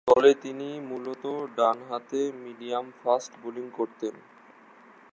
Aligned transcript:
দলে 0.07 0.31
তিনি 0.41 0.69
মূলতঃ 0.89 1.25
ডানহাতে 1.57 2.21
মিডিয়াম-ফাস্ট 2.43 3.31
বোলিং 3.43 3.65
করতেন। 3.73 4.15